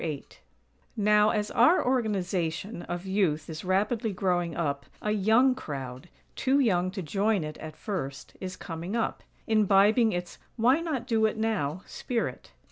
VIII 0.01 0.25
Now, 0.97 1.29
as 1.29 1.51
our 1.51 1.85
Organization 1.85 2.81
of 2.81 3.05
Youth 3.05 3.47
is 3.51 3.63
rapidly 3.63 4.11
growing 4.11 4.55
up, 4.57 4.87
a 4.99 5.11
young 5.11 5.53
crowd, 5.53 6.09
too 6.35 6.59
young 6.59 6.89
to 6.89 7.03
join 7.03 7.43
it 7.43 7.59
at 7.59 7.75
first, 7.77 8.35
is 8.41 8.55
coming 8.55 8.95
up; 8.95 9.21
imbibing 9.45 10.11
its 10.11 10.39
"why 10.55 10.79
not 10.79 11.05
do 11.05 11.27
it 11.27 11.37
now?" 11.37 11.83
spirit. 11.85 12.51